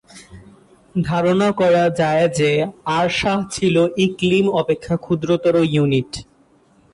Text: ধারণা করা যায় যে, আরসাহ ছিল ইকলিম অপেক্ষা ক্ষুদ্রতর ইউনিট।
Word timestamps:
ধারণা 1.01 1.49
করা 1.51 1.85
যায় 1.99 2.25
যে, 2.29 2.51
আরসাহ 2.99 3.37
ছিল 3.51 3.75
ইকলিম 3.97 4.45
অপেক্ষা 4.51 4.95
ক্ষুদ্রতর 4.97 5.55
ইউনিট। 5.73 6.11